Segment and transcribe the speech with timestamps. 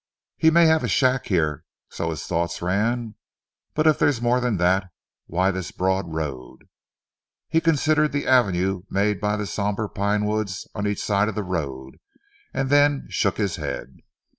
[0.35, 3.13] "He may have a shack here," so his thoughts ran,
[3.75, 4.85] "but if there's more than that,
[5.27, 6.67] why this broad road?"
[7.49, 11.99] He considered the avenue made by the sombre pinewoods on each side of the road,
[12.51, 13.97] and then shook his head.